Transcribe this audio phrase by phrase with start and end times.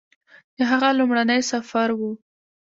[0.57, 2.01] د هغه لومړنی سفر و